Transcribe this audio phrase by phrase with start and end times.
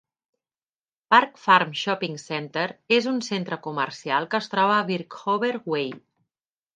[1.13, 2.63] Park Farm Shopping Centre
[2.99, 5.93] és un centre comercial que es troba a Birchover Way.